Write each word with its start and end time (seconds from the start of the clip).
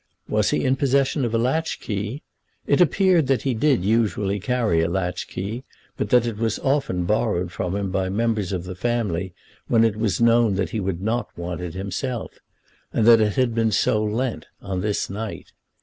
Was 0.27 0.49
he 0.49 0.65
in 0.65 0.77
possession 0.77 1.23
of 1.25 1.33
a 1.35 1.37
latch 1.37 1.79
key? 1.79 2.23
It 2.65 2.81
appeared 2.81 3.27
that 3.27 3.43
he 3.43 3.53
did 3.53 3.85
usually 3.85 4.39
carry 4.39 4.81
a 4.81 4.89
latch 4.89 5.27
key, 5.27 5.63
but 5.95 6.09
that 6.09 6.25
it 6.25 6.37
was 6.37 6.57
often 6.57 7.03
borrowed 7.05 7.51
from 7.51 7.75
him 7.75 7.91
by 7.91 8.09
members 8.09 8.51
of 8.51 8.63
the 8.63 8.73
family 8.73 9.35
when 9.67 9.83
it 9.83 9.95
was 9.97 10.19
known 10.19 10.55
that 10.55 10.71
he 10.71 10.79
would 10.79 11.03
not 11.03 11.29
want 11.37 11.61
it 11.61 11.75
himself, 11.75 12.39
and 12.91 13.05
that 13.05 13.21
it 13.21 13.35
had 13.35 13.53
been 13.53 13.69
so 13.71 14.03
lent 14.03 14.47
on 14.59 14.81
this 14.81 15.07
night. 15.07 15.51